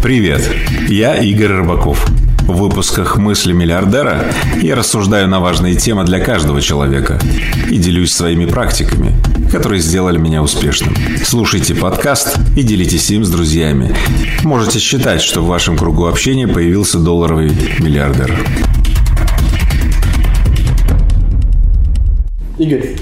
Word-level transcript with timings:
Привет, 0.00 0.48
я 0.88 1.16
Игорь 1.16 1.48
Рыбаков. 1.48 2.06
В 2.42 2.56
выпусках 2.56 3.18
«Мысли 3.18 3.52
миллиардера» 3.52 4.26
я 4.62 4.76
рассуждаю 4.76 5.26
на 5.26 5.40
важные 5.40 5.74
темы 5.74 6.04
для 6.04 6.20
каждого 6.20 6.62
человека 6.62 7.18
и 7.68 7.78
делюсь 7.78 8.12
своими 8.12 8.46
практиками, 8.46 9.12
которые 9.50 9.80
сделали 9.80 10.16
меня 10.16 10.40
успешным. 10.40 10.94
Слушайте 11.24 11.74
подкаст 11.74 12.38
и 12.56 12.62
делитесь 12.62 13.10
им 13.10 13.24
с 13.24 13.28
друзьями. 13.28 13.92
Можете 14.44 14.78
считать, 14.78 15.20
что 15.20 15.40
в 15.40 15.48
вашем 15.48 15.76
кругу 15.76 16.06
общения 16.06 16.46
появился 16.46 17.00
долларовый 17.00 17.50
миллиардер. 17.80 18.38
Игорь, 22.56 22.96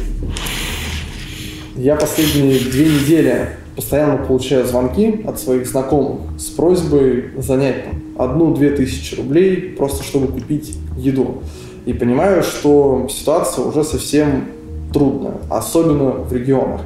я 1.76 1.94
последние 1.94 2.58
две 2.58 2.86
недели 2.86 3.50
постоянно 3.76 4.16
получаю 4.16 4.66
звонки 4.66 5.20
от 5.26 5.38
своих 5.38 5.66
знакомых 5.66 6.40
с 6.40 6.46
просьбой 6.46 7.26
занять 7.36 7.84
там, 7.84 8.02
одну-две 8.18 8.70
тысячи 8.70 9.14
рублей 9.14 9.74
просто 9.76 10.02
чтобы 10.02 10.28
купить 10.28 10.74
еду. 10.96 11.42
И 11.84 11.92
понимаю, 11.92 12.42
что 12.42 13.06
ситуация 13.10 13.64
уже 13.64 13.84
совсем 13.84 14.46
трудная, 14.92 15.36
особенно 15.50 16.12
в 16.12 16.32
регионах. 16.32 16.80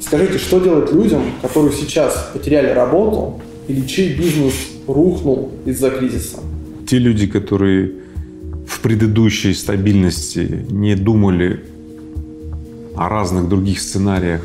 Скажите, 0.00 0.38
что 0.38 0.58
делать 0.58 0.92
людям, 0.92 1.22
которые 1.42 1.72
сейчас 1.72 2.30
потеряли 2.32 2.70
работу 2.70 3.40
или 3.68 3.86
чей 3.86 4.16
бизнес 4.16 4.54
рухнул 4.88 5.52
из-за 5.66 5.90
кризиса? 5.90 6.38
Те 6.88 6.98
люди, 6.98 7.26
которые 7.26 7.92
в 8.66 8.80
предыдущей 8.80 9.52
стабильности 9.52 10.64
не 10.70 10.96
думали 10.96 11.60
о 12.96 13.08
разных 13.08 13.48
других 13.48 13.80
сценариях 13.80 14.40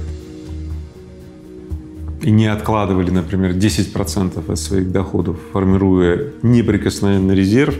и 2.26 2.32
не 2.32 2.48
откладывали, 2.48 3.12
например, 3.12 3.52
10% 3.52 4.52
от 4.52 4.60
своих 4.60 4.92
доходов, 4.92 5.38
формируя 5.54 6.32
неприкосновенный 6.42 7.36
резерв, 7.36 7.76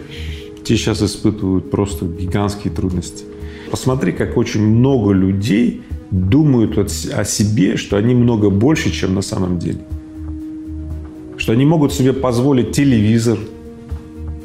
те 0.64 0.78
сейчас 0.78 1.02
испытывают 1.02 1.72
просто 1.72 2.06
гигантские 2.06 2.72
трудности. 2.72 3.26
Посмотри, 3.72 4.12
как 4.12 4.38
очень 4.38 4.62
много 4.62 5.14
людей 5.14 5.82
думают 6.12 6.78
о 6.78 7.26
себе, 7.26 7.76
что 7.76 7.98
они 7.98 8.14
много 8.14 8.52
больше, 8.52 8.92
чем 8.92 9.16
на 9.16 9.24
самом 9.24 9.58
деле. 9.58 9.80
Что 11.38 11.54
они 11.54 11.66
могут 11.66 11.92
себе 11.92 12.14
позволить 12.14 12.72
телевизор 12.72 13.40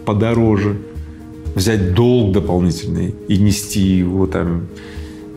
подороже, 0.07 0.79
взять 1.55 1.93
долг 1.93 2.33
дополнительный 2.33 3.15
и 3.29 3.37
нести 3.37 3.81
его 3.81 4.27
там 4.27 4.63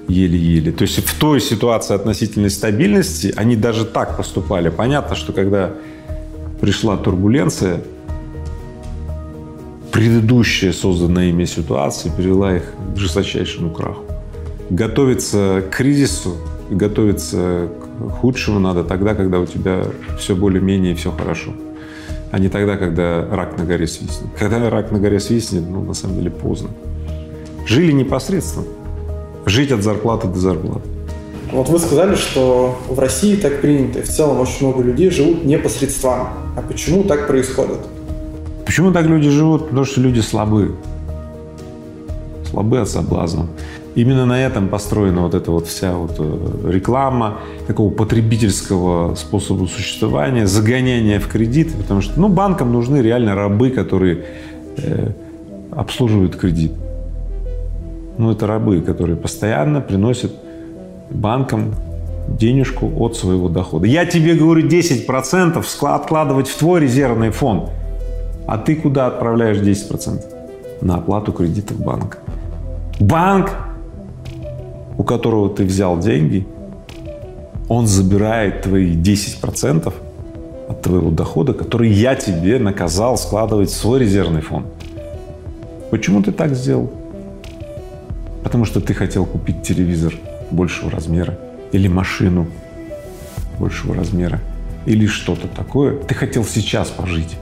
еле-еле. 0.07 0.71
То 0.71 0.83
есть 0.83 0.97
в 0.97 1.19
той 1.19 1.39
ситуации 1.39 1.93
относительной 1.93 2.49
стабильности 2.49 3.33
они 3.35 3.55
даже 3.55 3.85
так 3.85 4.17
поступали. 4.17 4.69
Понятно, 4.69 5.15
что 5.15 5.33
когда 5.33 5.71
пришла 6.61 6.97
турбуленция, 6.97 7.81
предыдущая 9.91 10.73
созданная 10.73 11.29
ими 11.29 11.45
ситуация 11.45 12.11
привела 12.11 12.55
их 12.55 12.63
к 12.95 12.97
жесточайшему 12.97 13.71
краху. 13.71 14.03
Готовиться 14.69 15.63
к 15.69 15.75
кризису, 15.75 16.37
готовиться 16.69 17.69
к 17.99 18.09
худшему 18.09 18.59
надо 18.59 18.83
тогда, 18.83 19.13
когда 19.13 19.39
у 19.39 19.45
тебя 19.45 19.85
все 20.17 20.35
более-менее 20.35 20.95
все 20.95 21.11
хорошо 21.11 21.53
а 22.33 22.39
не 22.39 22.49
тогда, 22.49 22.77
когда 22.77 23.27
рак 23.29 23.59
на 23.59 23.63
горе 23.63 23.85
свистнет. 23.85 24.31
Когда 24.39 24.67
рак 24.71 24.91
на 24.91 24.97
горе 24.97 25.19
свистнет, 25.19 25.69
ну, 25.69 25.83
на 25.83 25.93
самом 25.93 26.15
деле, 26.15 26.31
поздно. 26.31 26.71
Жили 27.67 27.91
непосредственно 27.91 28.65
жить 29.45 29.71
от 29.71 29.81
зарплаты 29.81 30.27
до 30.27 30.39
зарплаты. 30.39 30.87
Вот 31.51 31.69
вы 31.69 31.77
сказали, 31.77 32.15
что 32.15 32.79
в 32.89 32.97
России 32.97 33.35
так 33.35 33.61
принято, 33.61 33.99
и 33.99 34.01
в 34.01 34.09
целом 34.09 34.39
очень 34.39 34.67
много 34.67 34.83
людей 34.83 35.11
живут 35.11 35.43
непосредственно. 35.43 36.29
А 36.55 36.61
почему 36.67 37.03
так 37.03 37.27
происходит? 37.27 37.77
Почему 38.65 38.91
так 38.91 39.05
люди 39.05 39.29
живут? 39.29 39.67
Потому 39.67 39.85
что 39.85 40.01
люди 40.01 40.19
слабы. 40.19 40.75
Слабы 42.49 42.79
от 42.79 42.89
соблазна. 42.89 43.47
Именно 43.93 44.25
на 44.25 44.43
этом 44.43 44.69
построена 44.69 45.21
вот 45.21 45.35
эта 45.35 45.51
вот 45.51 45.67
вся 45.67 45.93
вот 45.93 46.15
э, 46.17 46.71
реклама 46.71 47.37
такого 47.67 47.91
потребительского 47.91 49.13
способа 49.13 49.67
существования, 49.67 50.47
загоняние 50.47 51.19
в 51.19 51.27
кредит, 51.27 51.71
потому 51.75 52.01
что 52.01 52.19
ну, 52.19 52.27
банкам 52.29 52.73
нужны 52.73 52.97
реально 52.97 53.35
рабы, 53.35 53.69
которые 53.69 54.25
э, 54.77 55.11
обслуживают 55.69 56.35
кредит. 56.35 56.71
Ну, 58.17 58.31
это 58.31 58.47
рабы, 58.47 58.81
которые 58.81 59.15
постоянно 59.15 59.81
приносят 59.81 60.31
банкам 61.09 61.75
денежку 62.27 62.91
от 62.97 63.15
своего 63.15 63.49
дохода. 63.49 63.87
Я 63.87 64.05
тебе 64.05 64.35
говорю 64.35 64.67
10% 64.67 65.63
откладывать 65.81 66.47
в 66.47 66.57
твой 66.57 66.81
резервный 66.81 67.31
фонд. 67.31 67.69
А 68.47 68.57
ты 68.57 68.75
куда 68.75 69.07
отправляешь 69.07 69.57
10%? 69.57 70.21
На 70.81 70.95
оплату 70.95 71.31
кредитов 71.31 71.79
банка. 71.79 72.17
Банк, 72.99 73.51
у 74.97 75.03
которого 75.03 75.49
ты 75.49 75.63
взял 75.63 75.97
деньги, 75.97 76.45
он 77.69 77.87
забирает 77.87 78.63
твои 78.63 78.95
10% 78.95 79.93
от 80.69 80.81
твоего 80.81 81.09
дохода, 81.09 81.53
который 81.53 81.89
я 81.89 82.15
тебе 82.15 82.59
наказал 82.59 83.17
складывать 83.17 83.69
в 83.69 83.75
свой 83.75 83.99
резервный 83.99 84.41
фонд. 84.41 84.67
Почему 85.89 86.21
ты 86.21 86.31
так 86.31 86.53
сделал? 86.53 86.91
Потому 88.43 88.65
что 88.65 88.81
ты 88.81 88.93
хотел 88.93 89.25
купить 89.25 89.63
телевизор 89.63 90.13
большего 90.51 90.91
размера 90.91 91.37
или 91.71 91.87
машину 91.87 92.47
большего 93.59 93.95
размера 93.95 94.39
или 94.85 95.07
что-то 95.07 95.47
такое. 95.47 95.97
Ты 95.97 96.15
хотел 96.15 96.43
сейчас 96.43 96.89
пожить, 96.89 97.37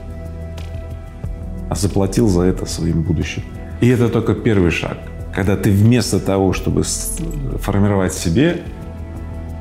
а 1.68 1.74
заплатил 1.74 2.28
за 2.28 2.42
это 2.42 2.66
своим 2.66 3.02
будущим. 3.02 3.42
И 3.80 3.88
это 3.88 4.08
только 4.08 4.34
первый 4.34 4.70
шаг. 4.70 4.98
Когда 5.34 5.56
ты 5.56 5.70
вместо 5.70 6.20
того, 6.20 6.52
чтобы 6.52 6.82
формировать 7.58 8.12
себе 8.12 8.62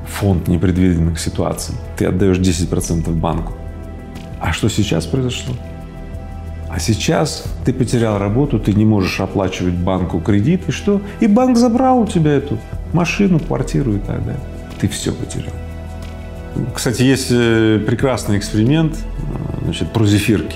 фонд 0.07 0.47
непредвиденных 0.47 1.19
ситуаций, 1.19 1.75
ты 1.97 2.05
отдаешь 2.05 2.37
10% 2.37 3.09
банку. 3.13 3.53
А 4.39 4.51
что 4.51 4.69
сейчас 4.69 5.05
произошло? 5.05 5.55
А 6.73 6.79
сейчас 6.79 7.43
ты 7.65 7.73
потерял 7.73 8.17
работу, 8.17 8.57
ты 8.57 8.71
не 8.71 8.85
можешь 8.85 9.19
оплачивать 9.19 9.73
банку 9.73 10.21
кредит, 10.21 10.61
и 10.69 10.71
что? 10.71 11.01
И 11.19 11.27
банк 11.27 11.57
забрал 11.57 11.99
у 11.99 12.07
тебя 12.07 12.31
эту 12.31 12.57
машину, 12.93 13.39
квартиру 13.39 13.93
и 13.95 13.99
так 13.99 14.23
далее. 14.23 14.39
Ты 14.79 14.87
все 14.87 15.11
потерял. 15.11 15.51
Кстати, 16.73 17.01
есть 17.01 17.27
э, 17.29 17.77
прекрасный 17.85 18.37
эксперимент 18.37 18.93
э, 18.95 19.63
значит, 19.65 19.91
про 19.91 20.05
зефирки. 20.05 20.55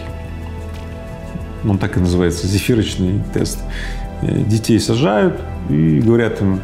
Он 1.67 1.77
так 1.77 1.97
и 1.97 1.99
называется, 1.99 2.47
зефирочный 2.47 3.21
тест. 3.33 3.59
Э, 4.21 4.41
детей 4.43 4.79
сажают 4.79 5.41
и 5.69 5.99
говорят 5.99 6.41
им, 6.41 6.61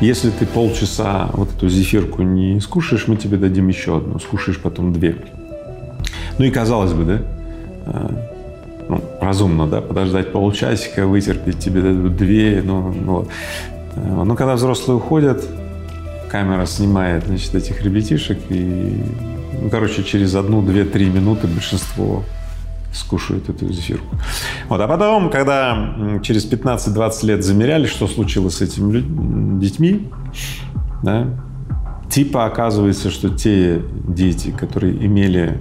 если 0.00 0.30
ты 0.30 0.46
полчаса 0.46 1.28
вот 1.34 1.54
эту 1.54 1.68
зефирку 1.68 2.22
не 2.22 2.58
скушаешь, 2.60 3.06
мы 3.06 3.16
тебе 3.16 3.36
дадим 3.36 3.68
еще 3.68 3.98
одну, 3.98 4.18
скушаешь 4.18 4.58
потом 4.58 4.94
две. 4.94 5.16
Ну 6.38 6.44
и 6.46 6.50
казалось 6.50 6.94
бы, 6.94 7.04
да, 7.04 8.37
ну, 8.88 9.02
разумно, 9.20 9.66
да, 9.66 9.80
подождать 9.80 10.32
полчасика, 10.32 11.06
вытерпеть, 11.06 11.58
тебе 11.58 11.82
две, 11.82 12.62
ну, 12.64 12.92
ну, 12.92 13.28
э, 13.94 14.22
но 14.24 14.34
когда 14.34 14.54
взрослые 14.54 14.96
уходят, 14.96 15.46
камера 16.30 16.66
снимает, 16.66 17.26
значит, 17.26 17.54
этих 17.54 17.82
ребятишек, 17.82 18.38
и, 18.50 19.02
ну, 19.60 19.70
короче, 19.70 20.04
через 20.04 20.34
одну, 20.34 20.62
две, 20.62 20.84
три 20.84 21.08
минуты 21.08 21.46
большинство 21.46 22.22
скушают 22.92 23.48
эту 23.48 23.70
зефирку. 23.70 24.16
Вот, 24.68 24.80
а 24.80 24.88
потом, 24.88 25.30
когда 25.30 26.20
через 26.22 26.50
15-20 26.50 27.26
лет 27.26 27.44
замеряли, 27.44 27.86
что 27.86 28.06
случилось 28.06 28.56
с 28.56 28.62
этими 28.62 29.58
детьми, 29.60 30.08
да, 31.02 31.26
типа 32.10 32.46
оказывается, 32.46 33.10
что 33.10 33.28
те 33.28 33.82
дети, 34.08 34.50
которые 34.50 34.94
имели, 35.04 35.60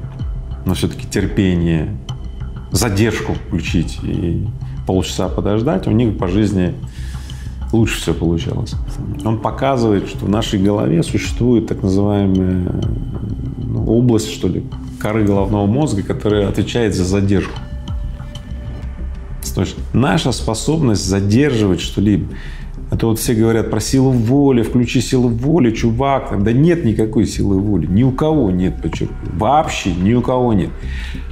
ну, 0.66 0.74
все-таки 0.74 1.06
терпение 1.08 1.98
задержку 2.72 3.34
включить 3.34 4.00
и 4.04 4.46
полчаса 4.86 5.30
подождать, 5.30 5.88
у 5.88 5.92
них 5.92 6.18
по 6.18 6.28
жизни 6.28 6.74
лучше 7.72 8.00
все 8.00 8.14
получалось. 8.14 8.74
Он 9.26 9.40
показывает, 9.40 10.08
что 10.08 10.26
в 10.26 10.30
нашей 10.30 10.60
голове 10.60 11.04
существует 11.04 11.68
так 11.68 11.84
называемая 11.84 12.82
ну, 13.58 13.86
область, 13.86 14.32
что 14.32 14.48
ли, 14.48 14.64
коры 15.00 15.24
головного 15.24 15.66
мозга, 15.66 16.04
которая 16.04 16.48
отвечает 16.48 16.96
за 16.96 17.04
задержку. 17.04 17.60
То 19.54 19.62
есть 19.62 19.76
наша 19.92 20.32
способность 20.32 21.04
задерживать 21.04 21.82
что-либо, 21.82 22.28
а 22.90 22.96
то 22.96 23.08
вот 23.10 23.20
все 23.20 23.34
говорят 23.34 23.70
про 23.70 23.82
силу 23.82 24.12
воли, 24.12 24.62
включи 24.62 25.02
силу 25.02 25.28
воли, 25.28 25.72
чувак. 25.72 26.42
Да 26.42 26.54
нет 26.54 26.86
никакой 26.86 27.26
силы 27.26 27.60
воли. 27.60 27.86
Ни 27.86 28.04
у 28.04 28.12
кого 28.12 28.50
нет, 28.50 28.82
подчеркиваю. 28.82 29.20
Вообще 29.34 29.94
ни 29.94 30.14
у 30.14 30.22
кого 30.22 30.54
нет. 30.54 30.70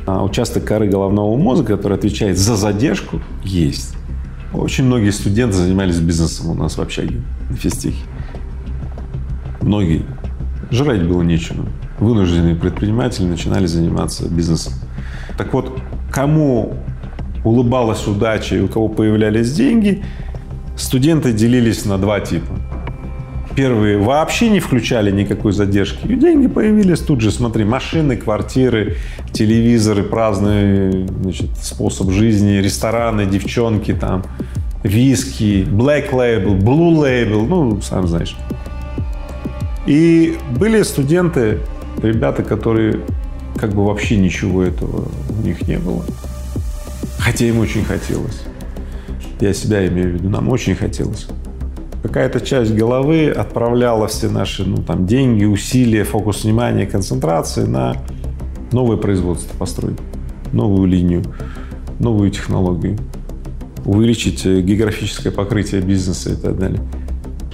А 0.06 0.24
участок 0.24 0.66
коры 0.66 0.88
головного 0.88 1.38
мозга, 1.38 1.78
который 1.78 1.98
отвечает 1.98 2.38
за 2.38 2.58
задержку, 2.58 3.22
есть. 3.44 3.96
Очень 4.54 4.86
многие 4.86 5.12
студенты 5.12 5.56
занимались 5.56 6.00
бизнесом 6.00 6.50
у 6.50 6.54
нас 6.56 6.78
в 6.78 6.82
общаге 6.82 7.22
на 7.50 7.56
физтехе. 7.56 8.04
Многие. 9.62 10.04
Жрать 10.72 11.08
было 11.08 11.22
нечего. 11.22 11.66
Вынужденные 12.00 12.56
предприниматели 12.56 13.26
начинали 13.26 13.66
заниматься 13.66 14.28
бизнесом. 14.28 14.74
Так 15.38 15.54
вот, 15.54 15.80
кому 16.12 16.76
улыбалась 17.46 18.06
удача 18.08 18.56
и 18.56 18.60
у 18.60 18.68
кого 18.68 18.90
появлялись 18.90 19.54
деньги, 19.54 20.04
студенты 20.76 21.34
делились 21.34 21.86
на 21.86 21.98
два 21.98 22.20
типа. 22.20 22.54
Первые 23.56 23.98
вообще 23.98 24.50
не 24.50 24.60
включали 24.60 25.12
никакой 25.12 25.54
задержки. 25.54 26.06
И 26.08 26.16
деньги 26.16 26.48
появились 26.48 27.00
тут 27.00 27.22
же. 27.22 27.32
Смотри, 27.32 27.64
машины, 27.64 28.18
квартиры, 28.18 28.98
телевизоры, 29.32 30.04
праздный 30.04 31.08
значит, 31.08 31.52
способ 31.62 32.12
жизни, 32.12 32.58
рестораны, 32.58 33.26
девчонки 33.26 33.94
там, 33.94 34.24
виски, 34.84 35.66
black 35.70 36.12
label, 36.12 36.60
blue 36.60 36.96
label, 37.02 37.48
ну, 37.48 37.82
сам 37.82 38.08
знаешь. 38.08 38.36
И 39.88 40.38
были 40.58 40.82
студенты, 40.84 41.60
ребята, 42.04 42.44
которые 42.44 43.00
как 43.58 43.74
бы 43.74 43.86
вообще 43.86 44.18
ничего 44.18 44.64
этого 44.64 45.08
у 45.30 45.42
них 45.42 45.66
не 45.66 45.78
было. 45.78 46.04
Хотя 47.20 47.46
им 47.46 47.60
очень 47.60 47.86
хотелось. 47.86 48.42
Я 49.40 49.54
себя 49.54 49.86
имею 49.88 50.12
в 50.12 50.14
виду, 50.14 50.30
нам 50.30 50.50
очень 50.50 50.76
хотелось. 50.76 51.28
Какая-то 52.04 52.40
часть 52.40 52.74
головы 52.74 53.30
отправляла 53.30 54.08
все 54.08 54.30
наши 54.30 54.64
ну, 54.64 54.78
там, 54.78 55.08
деньги, 55.08 55.44
усилия, 55.44 56.04
фокус 56.04 56.44
внимания, 56.44 56.86
концентрации 56.86 57.66
на 57.66 57.98
новое 58.72 58.98
производство 58.98 59.58
построить, 59.58 59.98
новую 60.54 60.88
линию, 60.88 61.24
новую 62.00 62.30
технологию, 62.30 62.98
увеличить 63.86 64.46
э, 64.46 64.62
географическое 64.62 65.32
покрытие 65.32 65.82
бизнеса 65.82 66.34
и 66.34 66.36
так 66.36 66.58
далее. 66.58 66.82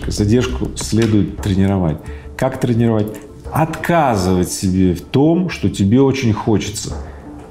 Задержку 0.07 0.67
следует 0.75 1.37
тренировать. 1.37 1.97
Как 2.35 2.59
тренировать? 2.59 3.07
Отказывать 3.53 4.51
себе 4.51 4.95
в 4.95 5.01
том, 5.01 5.49
что 5.49 5.69
тебе 5.69 6.01
очень 6.01 6.33
хочется. 6.33 6.95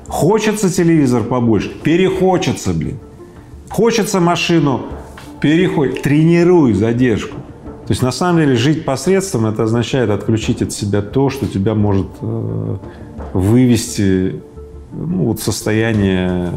Хочется 0.06 0.70
телевизор 0.70 1.22
побольше, 1.22 1.70
перехочется, 1.82 2.72
блин. 2.74 2.98
Хочется 3.70 4.20
машину, 4.20 4.82
переходь, 5.40 6.02
тренируй 6.02 6.74
задержку. 6.74 7.36
То 7.86 7.92
есть 7.92 8.02
на 8.02 8.12
самом 8.12 8.40
деле 8.40 8.56
жить 8.56 8.84
посредством 8.84 9.46
это 9.46 9.62
означает 9.62 10.10
отключить 10.10 10.60
от 10.60 10.72
себя 10.72 11.02
то, 11.02 11.30
что 11.30 11.46
тебя 11.46 11.74
может 11.74 12.08
э, 12.20 12.76
вывести 13.32 14.42
ну, 14.92 15.24
вот 15.24 15.40
состояние 15.40 16.52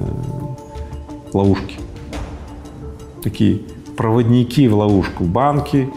ловушки. 1.33 1.75
Такие 3.24 3.62
проводники 3.95 4.68
в 4.68 4.75
ловушку 4.75 5.24
банки 5.24 5.89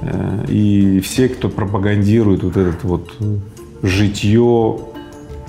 э, 0.00 0.46
и 0.48 1.00
все, 1.00 1.28
кто 1.28 1.48
пропагандирует 1.48 2.42
вот 2.42 2.56
этот 2.56 2.84
вот 2.84 3.10
житье 3.82 4.78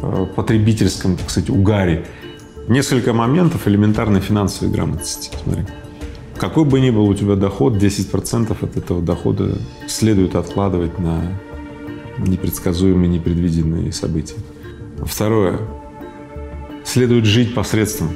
э, 0.02 0.26
потребительском, 0.36 1.16
так 1.16 1.30
сказать, 1.30 1.50
угаре. 1.50 2.06
Несколько 2.68 3.14
моментов 3.14 3.68
элементарной 3.68 4.22
финансовой 4.22 4.74
грамотности. 4.74 5.30
Смотри. 5.44 5.66
Какой 6.38 6.66
бы 6.66 6.80
ни 6.80 6.90
был 6.90 7.08
у 7.08 7.14
тебя 7.14 7.36
доход, 7.36 7.76
10% 7.76 8.58
от 8.60 8.78
этого 8.78 9.04
дохода 9.04 9.58
следует 9.88 10.36
откладывать 10.36 10.98
на 10.98 11.22
непредсказуемые, 12.18 13.08
непредвиденные 13.08 13.92
события. 13.92 14.38
Второе. 15.04 15.60
Следует 16.84 17.26
жить 17.26 17.54
посредством. 17.54 18.10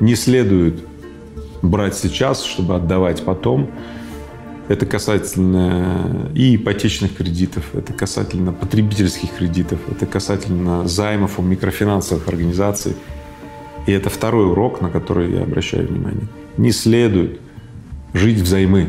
Не 0.00 0.14
следует 0.14 0.82
брать 1.60 1.94
сейчас, 1.94 2.42
чтобы 2.42 2.74
отдавать 2.74 3.22
потом. 3.22 3.70
Это 4.68 4.86
касательно 4.86 6.30
и 6.34 6.56
ипотечных 6.56 7.16
кредитов, 7.16 7.74
это 7.74 7.92
касательно 7.92 8.52
потребительских 8.52 9.30
кредитов, 9.36 9.80
это 9.90 10.06
касательно 10.06 10.88
займов 10.88 11.38
у 11.38 11.42
микрофинансовых 11.42 12.26
организаций– 12.28 12.94
и 13.86 13.92
это 13.92 14.10
второй 14.10 14.50
урок, 14.50 14.80
на 14.80 14.90
который 14.90 15.32
я 15.32 15.42
обращаю 15.42 15.88
внимание. 15.88 16.26
Не 16.56 16.72
следует 16.72 17.40
жить 18.12 18.38
взаймы. 18.38 18.88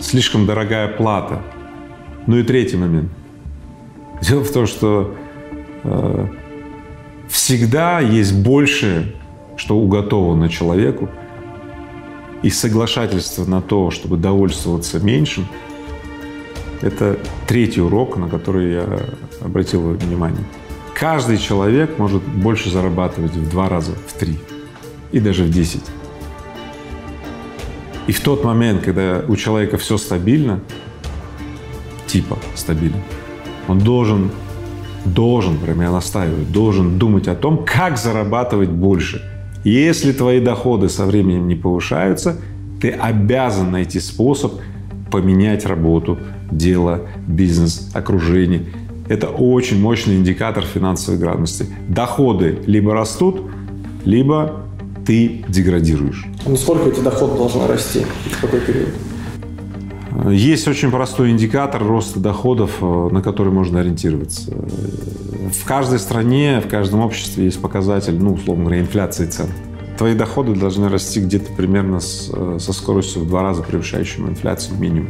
Слишком 0.00 0.46
дорогая 0.46 0.88
плата. 0.88 1.42
Ну 2.26 2.38
и 2.38 2.42
третий 2.42 2.76
момент. 2.76 3.10
Дело 4.22 4.42
в 4.42 4.50
том, 4.50 4.66
что 4.66 5.14
э, 5.82 6.26
всегда 7.28 8.00
есть 8.00 8.34
больше, 8.34 9.14
что 9.56 9.76
уготовано 9.76 10.48
человеку, 10.48 11.08
и 12.42 12.50
соглашательство 12.50 13.44
на 13.46 13.62
то, 13.62 13.90
чтобы 13.90 14.16
довольствоваться 14.18 15.00
меньшим, 15.00 15.46
это 16.82 17.18
третий 17.46 17.80
урок, 17.80 18.18
на 18.18 18.28
который 18.28 18.72
я 18.72 19.00
обратил 19.40 19.80
внимание. 19.90 20.44
Каждый 20.94 21.38
человек 21.38 21.98
может 21.98 22.22
больше 22.22 22.70
зарабатывать 22.70 23.32
в 23.32 23.50
два 23.50 23.68
раза, 23.68 23.92
в 24.06 24.12
три 24.12 24.38
и 25.10 25.18
даже 25.18 25.42
в 25.42 25.50
десять. 25.50 25.84
И 28.06 28.12
в 28.12 28.20
тот 28.20 28.44
момент, 28.44 28.82
когда 28.82 29.24
у 29.26 29.34
человека 29.34 29.76
все 29.76 29.98
стабильно, 29.98 30.60
типа 32.06 32.38
стабильно, 32.54 32.98
он 33.66 33.80
должен, 33.80 34.30
должен, 35.04 35.58
прям 35.58 35.80
я 35.80 35.90
настаиваю, 35.90 36.44
должен 36.44 36.96
думать 36.96 37.26
о 37.26 37.34
том, 37.34 37.64
как 37.64 37.98
зарабатывать 37.98 38.70
больше. 38.70 39.20
Если 39.64 40.12
твои 40.12 40.40
доходы 40.40 40.88
со 40.88 41.06
временем 41.06 41.48
не 41.48 41.56
повышаются, 41.56 42.40
ты 42.80 42.90
обязан 42.90 43.72
найти 43.72 43.98
способ 43.98 44.60
поменять 45.10 45.66
работу, 45.66 46.18
дело, 46.52 47.00
бизнес, 47.26 47.90
окружение– 47.94 48.66
это 49.08 49.28
очень 49.28 49.80
мощный 49.80 50.16
индикатор 50.16 50.64
финансовой 50.64 51.20
грамотности. 51.20 51.66
Доходы 51.88 52.58
либо 52.66 52.94
растут, 52.94 53.42
либо 54.04 54.64
ты 55.06 55.44
деградируешь. 55.48 56.24
Ну 56.46 56.56
сколько 56.56 56.88
эти 56.88 57.00
доходы 57.00 57.36
должны 57.36 57.66
расти? 57.66 58.04
В 58.32 58.40
какой 58.40 58.60
период? 58.60 58.88
Есть 60.30 60.68
очень 60.68 60.90
простой 60.90 61.30
индикатор 61.30 61.82
роста 61.82 62.20
доходов, 62.20 62.78
э, 62.80 63.08
на 63.10 63.20
который 63.20 63.52
можно 63.52 63.80
ориентироваться. 63.80 64.52
В 64.52 65.64
каждой 65.66 65.98
стране, 65.98 66.62
в 66.64 66.68
каждом 66.68 67.00
обществе 67.00 67.46
есть 67.46 67.60
показатель, 67.60 68.16
ну, 68.16 68.34
условно 68.34 68.64
говоря, 68.64 68.80
инфляции 68.80 69.26
цен. 69.26 69.48
Твои 69.98 70.14
доходы 70.14 70.54
должны 70.54 70.88
расти 70.88 71.20
где-то 71.20 71.52
примерно 71.52 72.00
с, 72.00 72.30
э, 72.32 72.58
со 72.60 72.72
скоростью 72.72 73.22
в 73.22 73.28
два 73.28 73.42
раза 73.42 73.62
превышающей 73.62 74.22
инфляцию 74.22 74.78
минимум. 74.78 75.08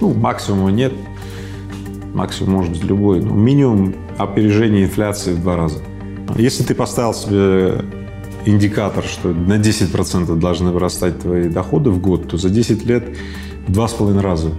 Ну, 0.00 0.14
максимума 0.14 0.70
нет, 0.70 0.92
максимум 2.14 2.54
может 2.54 2.72
быть 2.72 2.84
любой, 2.84 3.20
но 3.20 3.34
минимум 3.34 3.94
опережение 4.18 4.84
инфляции 4.84 5.32
в 5.32 5.40
два 5.40 5.56
раза. 5.56 5.78
Если 6.36 6.62
ты 6.62 6.74
поставил 6.74 7.14
себе 7.14 7.84
индикатор, 8.44 9.04
что 9.04 9.28
на 9.28 9.54
10% 9.54 10.34
должны 10.36 10.70
вырастать 10.70 11.20
твои 11.20 11.48
доходы 11.48 11.90
в 11.90 12.00
год, 12.00 12.28
то 12.28 12.36
за 12.36 12.50
10 12.50 12.84
лет 12.86 13.04
в 13.66 13.72
два 13.72 13.88
с 13.88 13.92
половиной 13.92 14.22
раза 14.22 14.50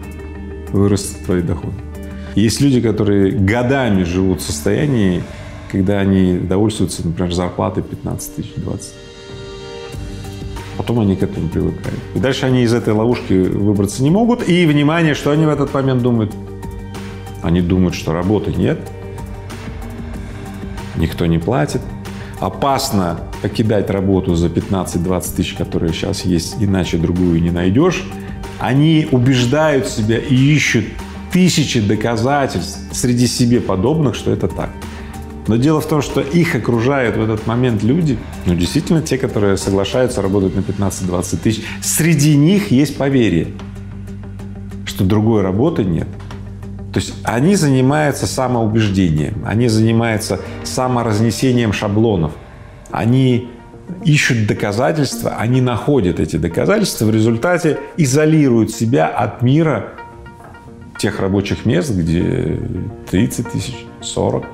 вырастут 0.71 1.25
твои 1.25 1.41
доходы. 1.41 1.73
Есть 2.35 2.61
люди, 2.61 2.81
которые 2.81 3.31
годами 3.31 4.03
живут 4.03 4.41
в 4.41 4.43
состоянии, 4.43 5.23
когда 5.71 5.99
они 5.99 6.37
довольствуются, 6.37 7.05
например, 7.05 7.33
зарплатой 7.33 7.83
15 7.83 8.35
тысяч, 8.35 8.53
20. 8.57 8.93
Потом 10.77 10.99
они 10.99 11.15
к 11.15 11.21
этому 11.21 11.49
привыкают. 11.49 11.99
И 12.15 12.19
дальше 12.19 12.47
они 12.47 12.63
из 12.63 12.73
этой 12.73 12.93
ловушки 12.93 13.33
выбраться 13.33 14.01
не 14.01 14.09
могут. 14.09 14.47
И, 14.49 14.65
внимание, 14.65 15.13
что 15.13 15.29
они 15.31 15.45
в 15.45 15.49
этот 15.49 15.71
момент 15.73 16.01
думают? 16.01 16.33
Они 17.43 17.59
думают, 17.59 17.93
что 17.93 18.13
работы 18.13 18.53
нет, 18.53 18.79
никто 20.95 21.25
не 21.25 21.37
платит. 21.37 21.81
Опасно 22.39 23.19
покидать 23.41 23.89
работу 23.89 24.33
за 24.35 24.47
15-20 24.47 25.35
тысяч, 25.35 25.53
которые 25.53 25.93
сейчас 25.93 26.21
есть, 26.25 26.55
иначе 26.59 26.97
другую 26.97 27.41
не 27.41 27.51
найдешь. 27.51 28.03
Они 28.59 29.07
убеждают 29.11 29.87
себя 29.87 30.17
и 30.17 30.35
ищут 30.35 30.85
тысячи 31.33 31.81
доказательств 31.81 32.79
среди 32.93 33.27
себе 33.27 33.59
подобных, 33.59 34.15
что 34.15 34.31
это 34.31 34.47
так. 34.47 34.69
Но 35.47 35.57
дело 35.57 35.81
в 35.81 35.87
том, 35.87 36.01
что 36.01 36.21
их 36.21 36.55
окружают 36.55 37.17
в 37.17 37.21
этот 37.21 37.45
момент 37.45 37.83
люди, 37.83 38.17
ну, 38.45 38.55
действительно, 38.55 39.01
те, 39.01 39.17
которые 39.17 39.57
соглашаются 39.57 40.21
работать 40.21 40.55
на 40.55 40.61
15-20 40.61 41.37
тысяч, 41.37 41.63
среди 41.81 42.37
них 42.37 42.71
есть 42.71 42.95
поверие, 42.95 43.47
что 44.85 45.03
другой 45.03 45.41
работы 45.41 45.83
нет– 45.83 46.07
то 46.93 46.99
есть 46.99 47.15
они 47.23 47.55
занимаются 47.55 48.27
самоубеждением, 48.27 49.43
они 49.47 49.67
занимаются 49.67 50.39
саморазнесением 50.63 51.73
шаблонов, 51.73 52.33
они 52.91 53.49
ищут 54.05 54.45
доказательства, 54.45 55.37
они 55.37 55.59
находят 55.59 56.19
эти 56.19 56.37
доказательства, 56.37 57.05
в 57.05 57.11
результате 57.11 57.79
изолируют 57.97 58.69
себя 58.69 59.07
от 59.07 59.41
мира 59.41 59.93
тех 60.99 61.19
рабочих 61.19 61.65
мест, 61.65 61.91
где 61.91 62.59
30 63.09 63.49
тысяч, 63.51 63.75
40, 64.01 64.45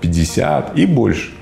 50 0.00 0.78
и 0.78 0.86
больше. 0.86 1.32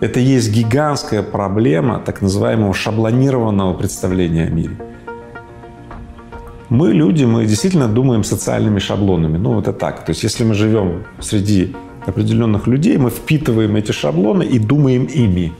Это 0.00 0.18
есть 0.18 0.52
гигантская 0.52 1.22
проблема 1.22 2.00
так 2.00 2.20
называемого 2.20 2.74
шаблонированного 2.74 3.74
представления 3.74 4.46
о 4.46 4.50
мире. 4.50 4.76
Мы, 6.70 6.92
люди, 6.92 7.24
мы 7.24 7.46
действительно 7.46 7.88
думаем 7.88 8.24
социальными 8.24 8.78
шаблонами. 8.78 9.38
Ну, 9.38 9.60
это 9.60 9.72
так. 9.72 10.04
То 10.04 10.10
есть, 10.10 10.24
если 10.24 10.44
мы 10.44 10.54
живем 10.54 11.04
среди 11.20 11.74
определенных 12.06 12.66
людей, 12.66 12.96
мы 12.96 13.10
впитываем 13.10 13.76
эти 13.76 13.92
шаблоны 13.92 14.44
и 14.44 14.58
думаем 14.58 15.04
ими. 15.04 15.52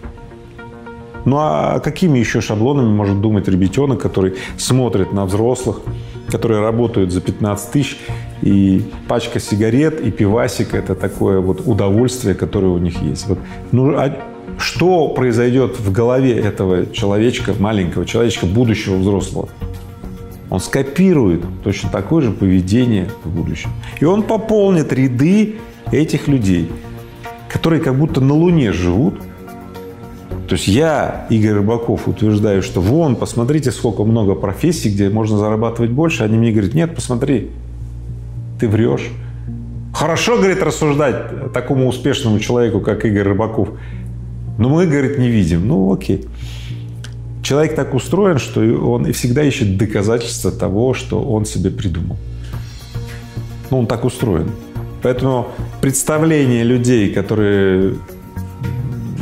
Ну 1.25 1.37
а 1.39 1.81
какими 1.81 2.19
еще 2.19 2.41
шаблонами 2.41 2.89
может 2.89 3.21
думать 3.21 3.49
ребятенок, 3.49 4.01
который 4.01 4.35
смотрит 4.59 5.13
на 5.13 5.25
взрослых, 5.25 5.81
которые 6.29 6.61
работают 6.61 7.13
за 7.13 7.21
15 7.21 7.71
тысяч, 7.71 7.97
и 8.43 8.83
пачка 9.09 9.41
сигарет, 9.41 10.01
и 10.01 10.11
пивасик– 10.11 10.69
это 10.75 10.95
такое 10.95 11.41
вот 11.41 11.63
удовольствие, 11.65 12.35
которое 12.35 12.69
у 12.69 12.79
них 12.79 13.01
есть. 13.01 13.27
Вот, 13.27 13.39
ну, 13.73 13.97
а 13.97 14.15
что 14.59 15.09
произойдет 15.09 15.79
в 15.79 15.91
голове 15.91 16.39
этого 16.39 16.87
человечка, 16.93 17.55
маленького 17.59 18.05
человечка, 18.05 18.45
будущего 18.45 18.97
взрослого? 18.97 19.49
Он 20.55 20.61
скопирует 20.61 21.41
точно 21.65 21.91
такое 21.91 22.23
же 22.23 22.31
поведение 22.31 23.09
в 23.25 23.29
будущем. 23.29 23.71
И 23.99 24.05
он 24.05 24.23
пополнит 24.23 24.93
ряды 24.93 25.57
этих 25.91 26.29
людей, 26.29 26.71
которые 27.49 27.83
как 27.83 27.99
будто 27.99 28.21
на 28.21 28.35
Луне 28.35 28.71
живут. 28.71 29.15
То 30.47 30.55
есть 30.55 30.69
я, 30.69 31.27
Игорь 31.29 31.55
Рыбаков, 31.55 32.07
утверждаю, 32.07 32.63
что 32.63 32.81
вон, 32.81 33.17
посмотрите, 33.17 33.73
сколько 33.73 34.05
много 34.05 34.37
профессий, 34.37 34.91
где 34.91 35.11
можно 35.11 35.39
зарабатывать 35.39 35.91
больше. 35.91 36.23
Они 36.23 36.39
мне 36.39 36.53
говорят, 36.53 36.73
нет, 36.73 36.95
посмотри, 36.95 37.51
ты 38.61 38.69
врешь. 38.69 39.11
Хорошо, 39.93 40.37
говорит, 40.37 40.63
рассуждать 40.63 41.53
такому 41.53 41.89
успешному 41.89 42.39
человеку, 42.39 42.79
как 42.79 43.05
Игорь 43.05 43.25
Рыбаков. 43.25 43.71
Но 44.59 44.69
мы, 44.69 44.87
говорит, 44.87 45.19
не 45.19 45.31
видим. 45.31 45.67
Ну, 45.67 45.93
окей. 45.93 46.25
Человек 47.45 47.75
так 47.75 47.93
устроен, 47.93 48.39
что 48.39 48.61
он 48.61 49.07
и 49.07 49.13
всегда 49.13 49.43
ищет 49.43 49.77
доказательства 49.77 50.51
того, 50.51 50.95
что 50.95 51.21
он 51.21 51.45
себе 51.45 51.71
придумал. 51.71 52.17
Ну, 53.71 53.81
он 53.81 53.87
так 53.87 54.07
устроен. 54.07 54.51
Поэтому 55.03 55.49
представление 55.83 56.65
людей, 56.65 57.13
которые 57.13 57.97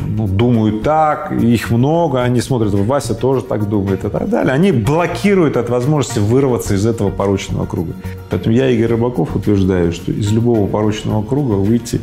ну, 0.07 0.25
думают 0.29 0.83
так, 0.83 1.33
их 1.33 1.69
много, 1.69 2.23
они 2.23 2.39
смотрят, 2.39 2.73
Вася 2.73 3.13
тоже 3.13 3.41
так 3.41 3.67
думает 3.67 4.05
и 4.05 4.09
так 4.09 4.29
далее, 4.29 4.53
они 4.53 4.71
блокируют 4.71 5.57
от 5.57 5.69
возможности 5.69 6.19
вырваться 6.19 6.75
из 6.75 6.85
этого 6.85 7.09
порочного 7.09 7.65
круга. 7.65 7.91
Поэтому 8.29 8.55
я, 8.55 8.69
Игорь 8.69 8.91
Рыбаков, 8.91 9.35
утверждаю, 9.35 9.91
что 9.91 10.13
из 10.13 10.31
любого 10.31 10.65
порочного 10.65 11.23
круга 11.23 11.55
выйти 11.55 11.99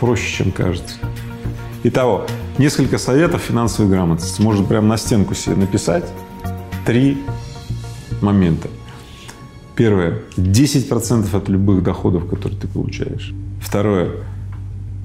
проще, 0.00 0.44
чем 0.44 0.50
кажется. 0.50 0.96
Итого, 1.82 2.24
несколько 2.58 2.98
советов 2.98 3.42
финансовой 3.42 3.90
грамотности. 3.90 4.40
Можно 4.40 4.64
прямо 4.64 4.88
на 4.88 4.96
стенку 4.96 5.34
себе 5.34 5.56
написать. 5.56 6.04
Три 6.86 7.18
момента. 8.20 8.68
Первое. 9.76 10.20
10% 10.36 11.36
от 11.36 11.48
любых 11.48 11.82
доходов, 11.82 12.28
которые 12.28 12.58
ты 12.60 12.68
получаешь. 12.68 13.32
Второе. 13.60 14.10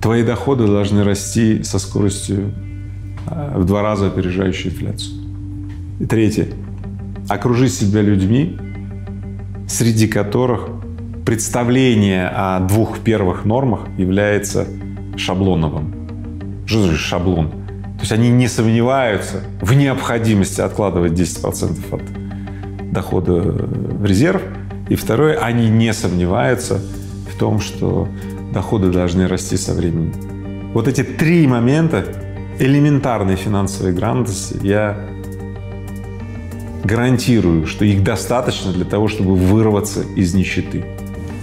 Твои 0.02 0.24
доходы 0.24 0.68
должны 0.68 1.04
расти 1.04 1.64
со 1.64 1.80
скоростью 1.80 2.54
а, 3.26 3.58
в 3.58 3.66
два 3.66 3.82
раза 3.82 4.08
опережающей 4.08 4.70
инфляцию. 4.70 5.16
И 6.00 6.06
третье. 6.06 6.48
Окружи 7.30 7.70
себя 7.70 8.02
людьми, 8.02 8.58
среди 9.68 10.08
которых 10.08 10.70
представление 11.26 12.28
о 12.30 12.60
двух 12.62 13.00
первых 13.00 13.46
нормах 13.46 13.82
является 13.98 14.68
шаблоновым. 15.18 15.97
Что 16.68 16.94
шаблон? 16.96 17.50
То 17.50 18.02
есть 18.02 18.12
они 18.12 18.30
не 18.30 18.50
сомневаются 18.50 19.42
в 19.62 19.74
необходимости 19.74 20.60
откладывать 20.60 21.14
10% 21.14 21.96
от 21.96 22.92
дохода 22.92 23.34
в 23.42 24.06
резерв. 24.06 24.42
И 24.90 24.96
второе, 24.96 25.38
они 25.38 25.70
не 25.70 25.94
сомневаются 25.94 26.82
в 27.34 27.40
том, 27.40 27.62
что 27.62 28.10
доходы 28.54 28.92
должны 28.92 29.30
расти 29.30 29.56
со 29.56 29.74
временем. 29.74 30.14
Вот 30.74 30.90
эти 30.90 31.04
три 31.04 31.48
момента 31.48 32.04
элементарной 32.60 33.38
финансовой 33.38 33.94
грамотности 33.94 34.58
я 34.62 34.98
гарантирую, 36.84 37.66
что 37.66 37.86
их 37.86 38.04
достаточно 38.04 38.74
для 38.74 38.86
того, 38.86 39.08
чтобы 39.08 39.36
вырваться 39.36 40.02
из 40.16 40.34
нищеты. 40.34 40.84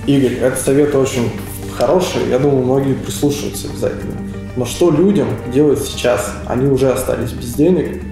Игорь, 0.06 0.34
этот 0.34 0.60
совет 0.60 0.94
очень 0.94 1.30
хороший. 1.76 2.28
Я 2.28 2.38
думаю, 2.38 2.62
многие 2.64 2.92
прислушаются 2.92 3.68
обязательно. 3.68 4.33
Но 4.56 4.64
что 4.64 4.90
людям 4.90 5.28
делать 5.52 5.80
сейчас? 5.80 6.32
Они 6.46 6.66
уже 6.66 6.90
остались 6.90 7.32
без 7.32 7.54
денег, 7.54 8.02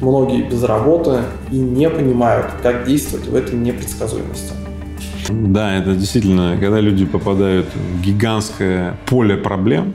многие 0.00 0.42
без 0.42 0.62
работы 0.62 1.24
и 1.50 1.56
не 1.56 1.88
понимают, 1.90 2.46
как 2.62 2.86
действовать 2.86 3.26
в 3.26 3.34
этой 3.34 3.54
непредсказуемости. 3.56 4.54
Да, 5.28 5.76
это 5.76 5.94
действительно, 5.94 6.56
когда 6.58 6.80
люди 6.80 7.04
попадают 7.04 7.66
в 7.74 8.02
гигантское 8.02 8.96
поле 9.06 9.36
проблем, 9.36 9.92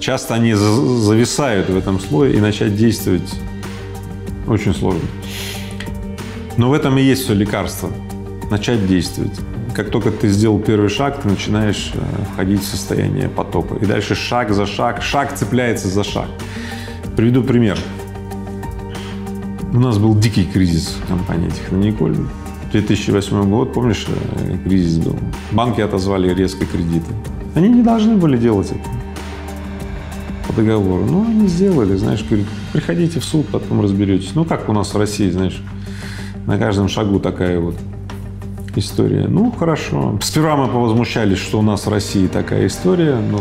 часто 0.00 0.34
они 0.34 0.54
зависают 0.54 1.68
в 1.68 1.76
этом 1.76 1.98
слое 1.98 2.34
и 2.34 2.40
начать 2.40 2.76
действовать 2.76 3.34
очень 4.46 4.74
сложно. 4.74 5.00
Но 6.58 6.68
в 6.68 6.74
этом 6.74 6.98
и 6.98 7.02
есть 7.02 7.24
все 7.24 7.34
лекарство. 7.34 7.90
Начать 8.50 8.86
действовать 8.86 9.32
как 9.74 9.90
только 9.90 10.10
ты 10.10 10.28
сделал 10.28 10.58
первый 10.58 10.88
шаг, 10.88 11.22
ты 11.22 11.28
начинаешь 11.28 11.92
э, 11.94 11.98
входить 12.32 12.60
в 12.60 12.66
состояние 12.66 13.28
потока. 13.28 13.74
И 13.76 13.86
дальше 13.86 14.14
шаг 14.14 14.52
за 14.52 14.66
шаг, 14.66 15.02
шаг 15.02 15.34
цепляется 15.34 15.88
за 15.88 16.04
шаг. 16.04 16.28
Приведу 17.16 17.42
пример. 17.42 17.78
У 19.72 19.78
нас 19.78 19.98
был 19.98 20.14
дикий 20.14 20.44
кризис 20.44 20.96
в 21.02 21.08
компании 21.08 21.48
Технониколь. 21.50 22.16
2008 22.72 23.50
год, 23.50 23.72
помнишь, 23.72 24.06
э, 24.08 24.58
кризис 24.64 24.98
был. 24.98 25.16
Банки 25.52 25.80
отозвали 25.80 26.32
резко 26.34 26.66
кредиты. 26.66 27.12
Они 27.54 27.68
не 27.68 27.82
должны 27.82 28.16
были 28.16 28.36
делать 28.36 28.70
это 28.70 28.90
по 30.46 30.52
договору. 30.54 31.04
Ну, 31.06 31.26
они 31.26 31.48
сделали, 31.48 31.96
знаешь, 31.96 32.24
говорят, 32.28 32.46
приходите 32.72 33.20
в 33.20 33.24
суд, 33.24 33.46
потом 33.48 33.80
разберетесь. 33.80 34.34
Ну, 34.34 34.44
как 34.44 34.68
у 34.68 34.72
нас 34.72 34.92
в 34.92 34.98
России, 34.98 35.30
знаешь, 35.30 35.62
на 36.46 36.58
каждом 36.58 36.88
шагу 36.88 37.20
такая 37.20 37.60
вот 37.60 37.76
история. 38.78 39.26
Ну, 39.28 39.50
хорошо. 39.50 40.18
Сперва 40.22 40.56
мы 40.56 40.68
повозмущались, 40.68 41.38
что 41.38 41.58
у 41.58 41.62
нас 41.62 41.86
в 41.86 41.90
России 41.90 42.26
такая 42.26 42.66
история. 42.66 43.16
Ну, 43.16 43.40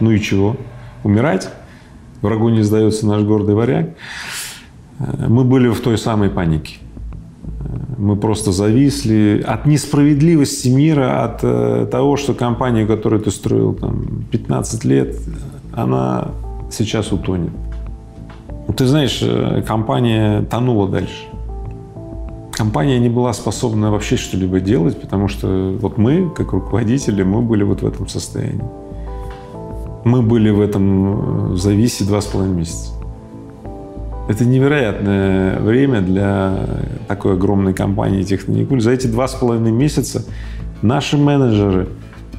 ну 0.00 0.10
и 0.10 0.20
чего? 0.20 0.56
Умирать? 1.04 1.50
Врагу 2.22 2.48
не 2.50 2.62
сдается 2.62 3.06
наш 3.06 3.22
гордый 3.22 3.54
варяг. 3.54 3.90
Э, 4.98 5.26
мы 5.28 5.44
были 5.44 5.68
в 5.68 5.80
той 5.80 5.96
самой 5.98 6.30
панике. 6.30 6.76
Э, 6.80 7.94
мы 7.98 8.16
просто 8.16 8.52
зависли 8.52 9.42
от 9.46 9.66
несправедливости 9.66 10.68
мира, 10.68 11.24
от 11.24 11.40
э, 11.42 11.86
того, 11.90 12.16
что 12.16 12.34
компания, 12.34 12.86
которую 12.86 13.22
ты 13.22 13.30
строил 13.30 13.74
там 13.74 14.24
15 14.30 14.84
лет, 14.84 15.16
она 15.72 16.28
сейчас 16.70 17.12
утонет. 17.12 17.52
Ты 18.76 18.86
знаешь, 18.86 19.22
компания 19.66 20.42
тонула 20.42 20.88
дальше 20.88 21.29
компания 22.60 22.98
не 22.98 23.08
была 23.08 23.32
способна 23.32 23.90
вообще 23.90 24.18
что-либо 24.18 24.60
делать, 24.60 25.00
потому 25.00 25.28
что 25.28 25.74
вот 25.80 25.96
мы, 25.96 26.28
как 26.28 26.52
руководители, 26.52 27.22
мы 27.22 27.40
были 27.40 27.62
вот 27.62 27.80
в 27.80 27.86
этом 27.86 28.06
состоянии. 28.06 28.62
Мы 30.04 30.20
были 30.20 30.50
в 30.50 30.60
этом 30.60 31.54
э, 31.54 31.56
зависе 31.56 32.04
два 32.04 32.20
с 32.20 32.26
половиной 32.26 32.56
месяца. 32.56 32.92
Это 34.28 34.44
невероятное 34.44 35.58
время 35.58 36.02
для 36.02 36.66
такой 37.08 37.32
огромной 37.32 37.72
компании 37.72 38.24
Техноникуль. 38.24 38.82
За 38.82 38.90
эти 38.90 39.06
два 39.06 39.26
с 39.26 39.32
половиной 39.32 39.72
месяца 39.72 40.22
наши 40.82 41.16
менеджеры, 41.16 41.88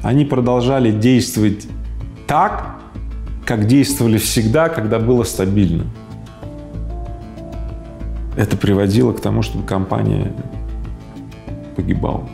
они 0.04 0.24
продолжали 0.24 0.92
действовать 0.92 1.66
так, 2.28 2.76
как 3.44 3.66
действовали 3.66 4.18
всегда, 4.18 4.68
когда 4.68 5.00
было 5.00 5.24
стабильно 5.24 5.86
это 8.36 8.56
приводило 8.56 9.12
к 9.12 9.20
тому, 9.20 9.42
чтобы 9.42 9.66
компания 9.66 10.32
погибала. 11.76 12.28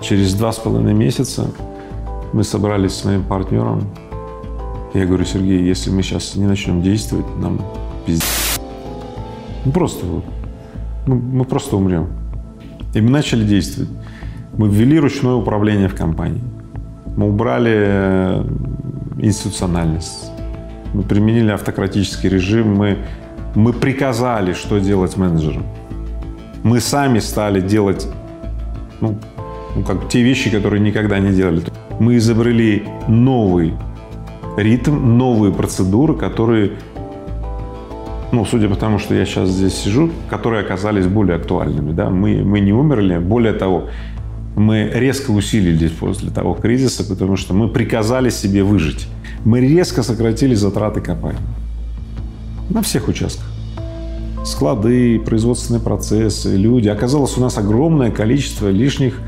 Через 0.00 0.34
два 0.34 0.52
с 0.52 0.58
половиной 0.58 0.94
месяца 0.94 1.50
мы 2.32 2.44
собрались 2.44 2.92
с 2.92 3.04
моим 3.04 3.24
партнером. 3.24 3.82
Я 4.94 5.06
говорю, 5.06 5.24
Сергей, 5.24 5.62
если 5.62 5.90
мы 5.90 6.02
сейчас 6.02 6.34
не 6.34 6.46
начнем 6.46 6.82
действовать, 6.82 7.26
нам 7.38 7.60
пиздец. 8.06 8.58
Ну, 9.64 9.72
просто 9.72 10.06
вот. 10.06 10.24
Мы, 11.06 11.16
мы 11.16 11.44
просто 11.44 11.76
умрем. 11.76 12.08
И 12.94 13.00
мы 13.00 13.10
начали 13.10 13.44
действовать. 13.44 13.90
Мы 14.56 14.68
ввели 14.68 14.98
ручное 14.98 15.34
управление 15.34 15.88
в 15.88 15.94
компании. 15.94 16.42
Мы 17.16 17.28
убрали 17.28 17.74
э, 17.74 18.44
институциональность. 19.18 20.30
Мы 20.94 21.02
применили 21.02 21.50
автократический 21.50 22.28
режим. 22.28 22.74
Мы 22.74 22.98
мы 23.58 23.72
приказали, 23.72 24.52
что 24.52 24.78
делать 24.78 25.16
менеджерам. 25.16 25.64
Мы 26.62 26.78
сами 26.78 27.18
стали 27.18 27.60
делать 27.60 28.06
ну, 29.00 29.18
ну, 29.74 29.82
как 29.82 30.08
те 30.08 30.22
вещи, 30.22 30.48
которые 30.48 30.80
никогда 30.80 31.18
не 31.18 31.32
делали. 31.32 31.62
Мы 31.98 32.18
изобрели 32.18 32.84
новый 33.08 33.74
ритм, 34.56 35.18
новые 35.18 35.52
процедуры, 35.52 36.14
которые, 36.14 36.70
ну, 38.30 38.44
судя 38.44 38.68
по 38.68 38.76
тому, 38.76 39.00
что 39.00 39.16
я 39.16 39.24
сейчас 39.26 39.48
здесь 39.48 39.74
сижу, 39.74 40.10
которые 40.30 40.62
оказались 40.62 41.08
более 41.08 41.34
актуальными. 41.34 41.92
Да? 41.92 42.10
Мы, 42.10 42.44
мы 42.44 42.60
не 42.60 42.72
умерли. 42.72 43.18
Более 43.18 43.54
того, 43.54 43.88
Мы 44.54 44.90
резко 44.94 45.32
усилились 45.32 45.90
после 45.90 46.30
того 46.30 46.54
кризиса, 46.54 47.04
потому 47.04 47.36
что 47.36 47.54
мы 47.54 47.68
приказали 47.68 48.30
себе 48.30 48.62
выжить. 48.62 49.08
Мы 49.44 49.60
резко 49.60 50.02
сократили 50.04 50.54
затраты 50.54 51.00
компании 51.00 51.40
на 52.70 52.82
всех 52.82 53.08
участках. 53.08 53.47
Склады, 54.58 55.20
производственные 55.20 55.80
процессы, 55.80 56.56
люди. 56.56 56.88
Оказалось, 56.88 57.38
у 57.38 57.40
нас 57.40 57.56
огромное 57.58 58.10
количество 58.10 58.68
лишних 58.68 59.20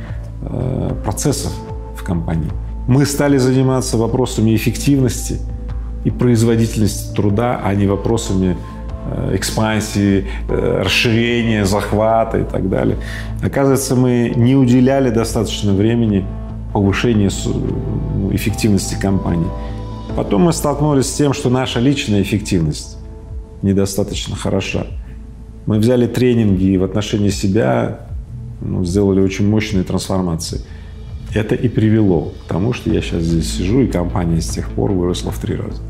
э, 0.43 0.93
процессов 1.05 1.53
в 1.97 2.03
компании. 2.03 2.51
Мы 2.89 3.07
стали 3.07 3.39
заниматься 3.39 3.97
вопросами 3.97 4.57
эффективности 4.57 5.39
и 6.05 6.11
производительности 6.11 7.15
труда, 7.15 7.61
а 7.63 7.75
не 7.75 7.87
вопросами 7.87 8.57
Э, 9.07 9.35
экспансии, 9.35 10.27
э, 10.49 10.83
расширения, 10.85 11.65
захвата 11.65 12.39
и 12.39 12.45
так 12.45 12.69
далее. 12.69 12.97
Оказывается, 13.43 13.97
мы 13.97 14.33
не 14.37 14.55
уделяли 14.55 15.11
достаточно 15.11 15.73
времени 15.73 16.25
повышению 16.75 17.31
эффективности 18.33 18.97
компании. 19.01 19.49
Потом 20.17 20.43
мы 20.43 20.53
столкнулись 20.53 21.07
с 21.07 21.15
тем, 21.15 21.33
что 21.33 21.49
наша 21.49 21.81
личная 21.81 22.21
эффективность 22.23 22.99
недостаточно 23.63 24.37
хороша. 24.37 24.87
Мы 25.67 25.79
взяли 25.79 26.07
тренинги 26.07 26.65
и 26.65 26.77
в 26.77 26.85
отношении 26.85 27.31
себя 27.31 28.07
ну, 28.61 28.85
сделали 28.85 29.21
очень 29.21 29.49
мощные 29.49 29.85
трансформации. 29.85 30.61
Это 31.35 31.55
и 31.55 31.69
привело 31.69 32.33
к 32.45 32.49
тому, 32.49 32.73
что 32.73 32.91
я 32.91 33.01
сейчас 33.01 33.23
здесь 33.23 33.53
сижу, 33.53 33.81
и 33.81 33.87
компания 33.87 34.41
с 34.41 34.49
тех 34.49 34.69
пор 34.71 34.93
выросла 34.93 35.31
в 35.31 35.39
три 35.39 35.55
раза. 35.55 35.81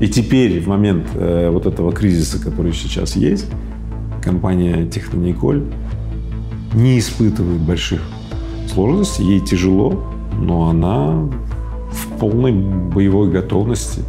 И 0.00 0.08
теперь, 0.08 0.60
в 0.60 0.66
момент 0.66 1.06
э, 1.14 1.50
вот 1.50 1.66
этого 1.66 1.92
кризиса, 1.92 2.42
который 2.42 2.72
сейчас 2.72 3.16
есть, 3.16 3.46
компания 4.22 4.86
Технониколь 4.86 5.64
не 6.74 6.98
испытывает 6.98 7.60
больших 7.60 8.00
сложностей, 8.72 9.24
ей 9.24 9.40
тяжело, 9.40 10.02
но 10.40 10.68
она 10.68 11.28
в 11.90 12.18
полной 12.18 12.52
боевой 12.52 13.30
готовности. 13.30 14.02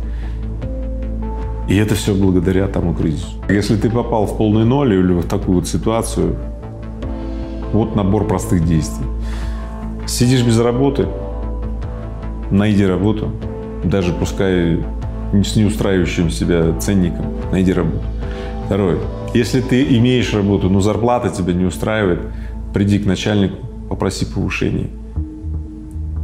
И 1.74 1.76
это 1.76 1.96
все 1.96 2.14
благодаря 2.14 2.68
тому 2.68 2.94
кризису. 2.94 3.30
Если 3.50 3.76
ты 3.76 3.90
попал 3.90 4.28
в 4.28 4.38
полный 4.38 4.64
ноль 4.64 4.94
или 4.94 5.14
в 5.14 5.24
такую 5.24 5.56
вот 5.56 5.68
ситуацию, 5.68 6.36
вот 7.72 7.96
набор 7.96 8.28
простых 8.28 8.64
действий. 8.64 9.08
Сидишь 10.06 10.44
без 10.44 10.60
работы, 10.60 11.08
найди 12.52 12.86
работу, 12.86 13.32
даже 13.84 14.14
пускай 14.14 14.84
с 15.34 15.56
неустраивающим 15.56 16.30
себя 16.30 16.78
ценником. 16.80 17.26
Найди 17.52 17.74
работу. 17.74 18.04
Второе. 18.68 19.00
Если 19.34 19.60
ты 19.60 19.98
имеешь 19.98 20.32
работу, 20.32 20.70
но 20.70 20.80
зарплата 20.80 21.32
тебя 21.32 21.54
не 21.54 21.66
устраивает, 21.66 22.20
приди 22.72 23.00
к 23.00 23.08
начальнику, 23.08 23.58
попроси 23.90 24.28
повышения. 24.28 24.92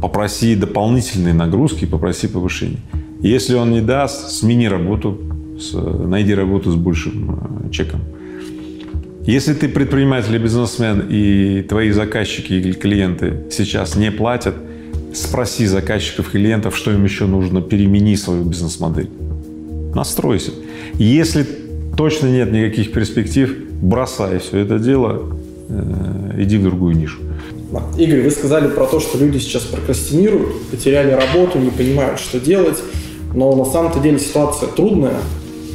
Попроси 0.00 0.54
дополнительные 0.54 1.34
нагрузки, 1.34 1.86
попроси 1.86 2.28
повышения. 2.28 2.78
Если 3.20 3.56
он 3.56 3.72
не 3.72 3.80
даст, 3.80 4.30
смени 4.30 4.68
работу, 4.68 5.18
найди 5.72 6.34
работу 6.34 6.70
с 6.70 6.76
большим 6.76 7.66
э, 7.66 7.70
чеком. 7.70 8.00
Если 9.26 9.54
ты 9.54 9.68
предприниматель 9.68 10.34
и 10.34 10.38
бизнесмен, 10.38 11.06
и 11.08 11.62
твои 11.62 11.90
заказчики 11.90 12.54
или 12.54 12.72
клиенты 12.72 13.44
сейчас 13.50 13.96
не 13.96 14.10
платят– 14.10 14.54
Спроси 15.12 15.66
заказчиков, 15.66 16.30
клиентов, 16.30 16.76
что 16.76 16.92
им 16.92 17.02
еще 17.04 17.26
нужно, 17.26 17.60
перемени 17.60 18.14
свою 18.14 18.44
бизнес-модель. 18.44 19.10
Настройся. 19.94 20.52
Если 20.94 21.44
точно 21.96 22.28
нет 22.28 22.52
никаких 22.52 22.92
перспектив, 22.92 23.52
бросай 23.82 24.38
все 24.38 24.58
это 24.58 24.78
дело, 24.78 25.36
э, 25.68 26.34
иди 26.38 26.58
в 26.58 26.62
другую 26.62 26.96
нишу. 26.96 27.18
Игорь, 27.98 28.22
вы 28.22 28.30
сказали 28.30 28.68
про 28.68 28.86
то, 28.86 29.00
что 29.00 29.18
люди 29.18 29.38
сейчас 29.38 29.62
прокрастинируют, 29.62 30.66
потеряли 30.70 31.10
работу, 31.10 31.58
не 31.58 31.70
понимают, 31.70 32.20
что 32.20 32.38
делать, 32.38 32.78
но 33.34 33.54
на 33.56 33.64
самом-то 33.64 33.98
деле 33.98 34.18
ситуация 34.18 34.68
трудная, 34.68 35.18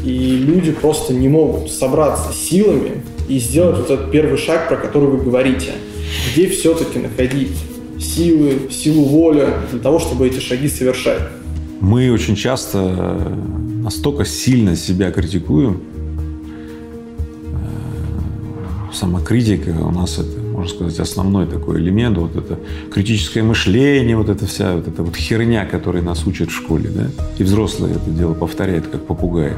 и 0.05 0.38
люди 0.38 0.71
просто 0.71 1.13
не 1.13 1.27
могут 1.27 1.71
собраться 1.71 2.31
силами 2.31 3.01
и 3.27 3.39
сделать 3.39 3.77
вот 3.77 3.89
этот 3.89 4.11
первый 4.11 4.37
шаг, 4.37 4.70
про 4.70 4.77
который 4.77 5.09
вы 5.09 5.18
говорите. 5.18 5.72
Где 6.31 6.48
все-таки 6.48 7.00
находить 7.00 7.57
силы, 8.00 8.70
силу 8.70 9.05
воли 9.05 9.48
для 9.72 9.79
того, 9.79 10.00
чтобы 10.00 10.27
эти 10.27 10.39
шаги 10.39 10.70
совершать. 10.70 11.22
Мы 11.81 12.11
очень 12.11 12.35
часто 12.35 12.77
э, 12.79 13.35
настолько 13.81 14.25
сильно 14.25 14.75
себя 14.75 15.11
критикуем. 15.11 15.81
Э, 17.51 18.94
самокритика 18.94 19.72
у 19.72 19.91
нас 19.91 20.20
это, 20.20 20.39
можно 20.39 20.70
сказать, 20.70 21.00
основной 21.00 21.48
такой 21.48 21.79
элемент. 21.79 22.18
Вот 22.20 22.35
это 22.35 22.59
критическое 22.91 23.41
мышление, 23.41 24.15
вот 24.15 24.29
эта 24.29 24.46
вся 24.46 24.75
вот 24.75 24.87
эта 24.87 25.01
вот 25.01 25.15
херня, 25.15 25.65
которой 25.65 26.03
нас 26.03 26.27
учат 26.27 26.50
в 26.50 26.53
школе. 26.53 26.91
Да? 26.94 27.09
И 27.39 27.44
взрослые 27.44 27.96
это 27.96 28.11
дело 28.11 28.35
повторяют, 28.35 28.85
как 28.87 29.03
попугаи. 29.05 29.53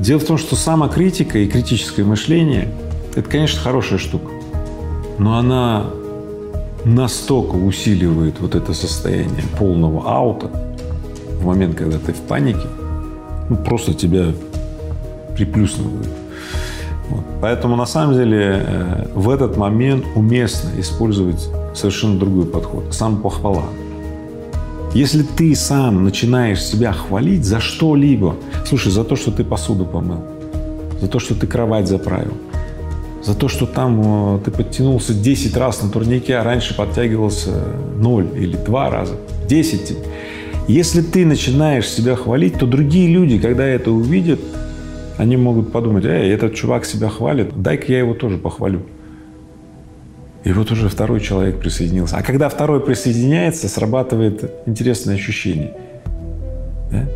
Дело 0.00 0.18
в 0.18 0.24
том, 0.24 0.38
что 0.38 0.56
самокритика 0.56 1.38
и 1.38 1.46
критическое 1.46 2.04
мышление– 2.04 2.68
это, 3.14 3.28
конечно, 3.28 3.60
хорошая 3.60 3.98
штука. 3.98 4.30
Но 5.18 5.36
она 5.36 5.84
настолько 6.86 7.56
усиливает 7.56 8.40
вот 8.40 8.54
это 8.54 8.72
состояние 8.72 9.44
полного 9.58 10.10
аута 10.10 10.50
в 11.38 11.44
момент, 11.44 11.76
когда 11.76 11.98
ты 11.98 12.14
в 12.14 12.20
панике, 12.20 12.66
ну, 13.50 13.56
просто 13.56 13.92
тебя 13.92 14.32
приплюснувает. 15.36 16.08
Вот. 17.10 17.24
Поэтому 17.42 17.76
на 17.76 17.86
самом 17.86 18.14
деле 18.14 18.64
э, 18.66 19.06
в 19.14 19.28
этот 19.28 19.58
момент 19.58 20.06
уместно 20.14 20.70
использовать 20.78 21.46
совершенно 21.74 22.18
другой 22.18 22.46
подход. 22.46 22.84
Сам 22.92 23.20
похвала. 23.20 23.64
Если 24.94 25.22
ты 25.22 25.54
сам 25.54 26.02
начинаешь 26.02 26.60
себя 26.60 26.92
хвалить 26.92 27.44
за 27.44 27.60
что-либо, 27.60 28.34
слушай, 28.66 28.90
за 28.90 29.04
то, 29.04 29.14
что 29.14 29.30
ты 29.30 29.44
посуду 29.44 29.84
помыл, 29.84 30.24
за 31.00 31.06
то, 31.06 31.20
что 31.20 31.36
ты 31.36 31.46
кровать 31.46 31.86
заправил, 31.86 32.32
за 33.22 33.36
то, 33.36 33.46
что 33.46 33.66
там 33.66 34.36
э, 34.36 34.40
ты 34.44 34.50
подтянулся 34.50 35.14
10 35.14 35.56
раз 35.56 35.80
на 35.82 35.90
турнике, 35.90 36.36
а 36.36 36.42
раньше 36.42 36.76
подтягивался 36.76 37.52
0 37.98 38.30
или 38.34 38.56
2 38.56 38.90
раза, 38.90 39.14
10. 39.48 39.96
Если 40.66 41.02
ты 41.02 41.24
начинаешь 41.24 41.88
себя 41.88 42.16
хвалить, 42.16 42.58
то 42.58 42.66
другие 42.66 43.08
люди, 43.14 43.38
когда 43.38 43.64
это 43.64 43.92
увидят, 43.92 44.40
они 45.18 45.36
могут 45.36 45.70
подумать, 45.70 46.04
эй, 46.04 46.32
этот 46.32 46.56
чувак 46.56 46.84
себя 46.84 47.10
хвалит, 47.10 47.52
дай-ка 47.54 47.92
я 47.92 48.00
его 48.00 48.14
тоже 48.14 48.38
похвалю. 48.38 48.82
И 50.44 50.52
вот 50.52 50.70
уже 50.70 50.88
второй 50.88 51.20
человек 51.20 51.60
присоединился. 51.60 52.16
А 52.16 52.22
когда 52.22 52.48
второй 52.48 52.80
присоединяется, 52.80 53.68
срабатывает 53.68 54.50
интересное 54.66 55.16
ощущение. 55.16 55.72
Да? 56.90 57.06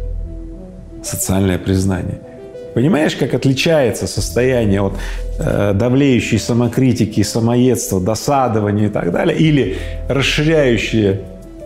Социальное 1.02 1.58
признание. 1.58 2.20
Понимаешь, 2.74 3.14
как 3.14 3.34
отличается 3.34 4.06
состояние 4.06 4.82
от 4.82 4.94
э, 5.38 5.72
давлеющей 5.74 6.38
самокритики, 6.38 7.22
самоедства, 7.22 8.00
досадования 8.00 8.86
и 8.86 8.90
так 8.90 9.12
далее, 9.12 9.38
или 9.38 9.76
расширяющее 10.08 11.20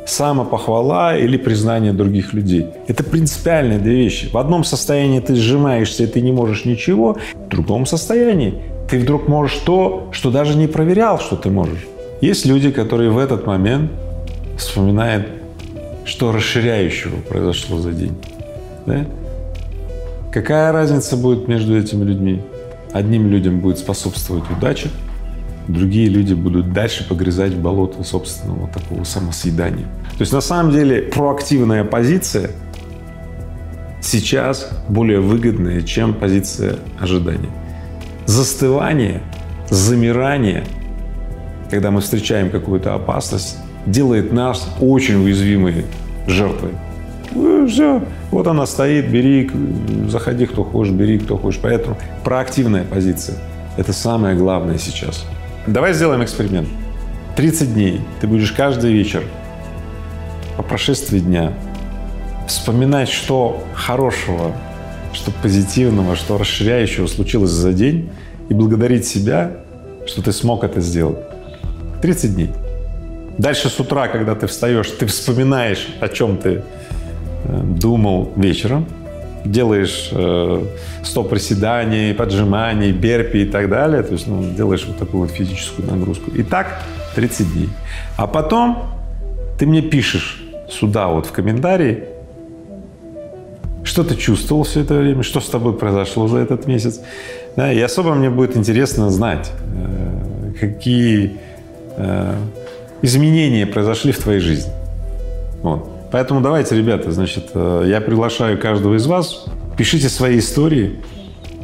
самопохвала 0.06 1.16
или 1.16 1.36
признание 1.36 1.92
других 1.92 2.34
людей. 2.34 2.66
Это 2.86 3.04
принципиальные 3.04 3.78
две 3.78 3.94
вещи. 3.94 4.28
В 4.30 4.36
одном 4.36 4.64
состоянии 4.64 5.20
ты 5.20 5.34
сжимаешься, 5.34 6.04
и 6.04 6.06
ты 6.06 6.20
не 6.20 6.32
можешь 6.32 6.64
ничего, 6.64 7.18
в 7.34 7.48
другом 7.48 7.86
состоянии 7.86 8.54
ты 8.88 8.98
вдруг 8.98 9.28
можешь 9.28 9.58
то, 9.58 10.08
что 10.12 10.30
даже 10.30 10.56
не 10.56 10.66
проверял, 10.66 11.18
что 11.18 11.36
ты 11.36 11.50
можешь. 11.50 11.86
Есть 12.20 12.46
люди, 12.46 12.70
которые 12.70 13.10
в 13.10 13.18
этот 13.18 13.46
момент 13.46 13.90
вспоминают, 14.56 15.28
что 16.04 16.32
расширяющего 16.32 17.16
произошло 17.20 17.78
за 17.78 17.92
день. 17.92 18.16
Да? 18.86 19.06
Какая 20.32 20.72
разница 20.72 21.16
будет 21.16 21.48
между 21.48 21.78
этими 21.78 22.04
людьми? 22.04 22.42
Одним 22.92 23.28
людям 23.28 23.60
будет 23.60 23.78
способствовать 23.78 24.44
удача, 24.50 24.88
другие 25.68 26.08
люди 26.08 26.32
будут 26.32 26.72
дальше 26.72 27.06
погрязать 27.06 27.52
в 27.52 27.60
болото 27.60 28.02
собственного 28.02 28.68
такого 28.68 29.04
самосъедания. 29.04 29.86
То 30.16 30.20
есть 30.20 30.32
на 30.32 30.40
самом 30.40 30.72
деле 30.72 31.02
проактивная 31.02 31.84
позиция 31.84 32.50
сейчас 34.00 34.70
более 34.88 35.20
выгодная, 35.20 35.82
чем 35.82 36.14
позиция 36.14 36.76
ожидания. 36.98 37.50
Застывание, 38.28 39.22
замирание, 39.70 40.64
когда 41.70 41.90
мы 41.90 42.02
встречаем 42.02 42.50
какую-то 42.50 42.94
опасность, 42.94 43.56
делает 43.86 44.34
нас 44.34 44.68
очень 44.82 45.24
уязвимой 45.24 45.86
жертвой. 46.26 46.72
Ну, 47.30 47.66
все, 47.66 48.02
вот 48.30 48.46
она 48.46 48.66
стоит, 48.66 49.10
бери, 49.10 49.50
заходи, 50.10 50.44
кто 50.44 50.62
хочешь, 50.62 50.92
бери, 50.92 51.18
кто 51.18 51.38
хочешь. 51.38 51.58
Поэтому 51.62 51.96
проактивная 52.22 52.84
позиция– 52.84 53.38
это 53.78 53.94
самое 53.94 54.36
главное 54.36 54.76
сейчас. 54.76 55.24
Давай 55.66 55.94
сделаем 55.94 56.22
эксперимент. 56.22 56.68
30 57.34 57.72
дней 57.72 58.02
ты 58.20 58.26
будешь 58.26 58.52
каждый 58.52 58.92
вечер 58.92 59.22
по 60.58 60.62
прошествии 60.62 61.20
дня 61.20 61.54
вспоминать, 62.46 63.08
что 63.08 63.64
хорошего, 63.72 64.52
что 65.12 65.30
позитивного, 65.30 66.16
что 66.16 66.38
расширяющего 66.38 67.06
случилось 67.06 67.50
за 67.50 67.72
день, 67.72 68.10
и 68.48 68.54
благодарить 68.54 69.06
себя, 69.06 69.58
что 70.06 70.22
ты 70.22 70.32
смог 70.32 70.64
это 70.64 70.80
сделать. 70.80 71.18
30 72.02 72.34
дней. 72.34 72.50
Дальше 73.36 73.68
с 73.68 73.78
утра, 73.78 74.08
когда 74.08 74.34
ты 74.34 74.46
встаешь, 74.46 74.90
ты 74.90 75.06
вспоминаешь, 75.06 75.86
о 76.00 76.08
чем 76.08 76.38
ты 76.38 76.62
э, 77.44 77.60
думал 77.62 78.32
вечером, 78.36 78.86
делаешь 79.44 80.10
э, 80.12 80.62
100 81.04 81.24
приседаний, 81.24 82.14
поджиманий, 82.14 82.92
берпи 82.92 83.42
и 83.42 83.46
так 83.46 83.68
далее, 83.68 84.02
то 84.02 84.12
есть 84.12 84.26
ну, 84.26 84.42
делаешь 84.56 84.84
вот 84.86 84.98
такую 84.98 85.22
вот 85.22 85.30
физическую 85.30 85.88
нагрузку. 85.88 86.30
И 86.32 86.42
так 86.42 86.82
30 87.14 87.52
дней. 87.52 87.68
А 88.16 88.26
потом 88.26 88.82
ты 89.58 89.66
мне 89.66 89.82
пишешь 89.82 90.42
сюда 90.68 91.08
вот 91.08 91.26
в 91.26 91.32
комментарии, 91.32 92.04
что 93.98 94.04
ты 94.04 94.14
чувствовал 94.14 94.62
все 94.62 94.82
это 94.82 94.94
время, 94.94 95.24
что 95.24 95.40
с 95.40 95.46
тобой 95.46 95.72
произошло 95.72 96.28
за 96.28 96.38
этот 96.38 96.68
месяц. 96.68 97.00
Да, 97.56 97.72
и 97.72 97.80
особо 97.80 98.14
мне 98.14 98.30
будет 98.30 98.56
интересно 98.56 99.10
знать, 99.10 99.50
э, 99.74 100.52
какие 100.60 101.38
э, 101.96 102.34
изменения 103.02 103.66
произошли 103.66 104.12
в 104.12 104.18
твоей 104.18 104.38
жизни. 104.38 104.70
Вот. 105.62 105.90
Поэтому 106.12 106.40
давайте, 106.40 106.76
ребята, 106.76 107.10
значит, 107.10 107.50
э, 107.54 107.86
я 107.88 108.00
приглашаю 108.00 108.56
каждого 108.60 108.94
из 108.94 109.06
вас, 109.06 109.46
пишите 109.76 110.08
свои 110.08 110.38
истории. 110.38 111.00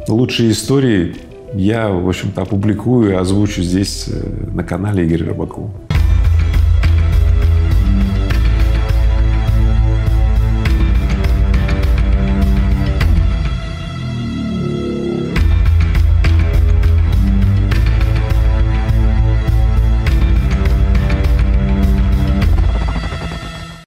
Лучшие 0.09 0.51
истории 0.51 1.15
я, 1.53 1.87
в 1.87 2.05
общем-то, 2.05 2.41
опубликую 2.41 3.17
озвучу 3.17 3.61
здесь 3.61 4.09
на 4.53 4.65
канале 4.65 5.05
Игоря 5.05 5.27
Рыбакова. 5.27 5.71